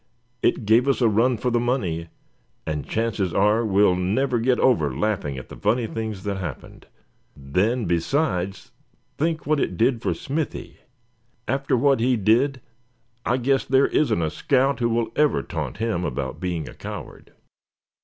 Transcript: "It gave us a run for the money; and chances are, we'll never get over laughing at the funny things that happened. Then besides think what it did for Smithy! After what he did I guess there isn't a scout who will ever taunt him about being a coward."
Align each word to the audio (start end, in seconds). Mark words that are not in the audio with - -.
"It 0.41 0.65
gave 0.65 0.87
us 0.87 0.99
a 0.99 1.07
run 1.07 1.37
for 1.37 1.51
the 1.51 1.59
money; 1.59 2.07
and 2.65 2.87
chances 2.89 3.35
are, 3.35 3.63
we'll 3.63 3.95
never 3.95 4.39
get 4.39 4.59
over 4.59 4.91
laughing 4.95 5.37
at 5.37 5.49
the 5.49 5.55
funny 5.55 5.85
things 5.85 6.23
that 6.23 6.37
happened. 6.37 6.87
Then 7.37 7.85
besides 7.85 8.71
think 9.19 9.45
what 9.45 9.59
it 9.59 9.77
did 9.77 10.01
for 10.01 10.15
Smithy! 10.15 10.79
After 11.47 11.77
what 11.77 11.99
he 11.99 12.17
did 12.17 12.61
I 13.27 13.37
guess 13.37 13.63
there 13.63 13.89
isn't 13.89 14.23
a 14.23 14.31
scout 14.31 14.79
who 14.79 14.89
will 14.89 15.11
ever 15.15 15.43
taunt 15.43 15.77
him 15.77 16.03
about 16.03 16.39
being 16.39 16.67
a 16.67 16.73
coward." 16.73 17.33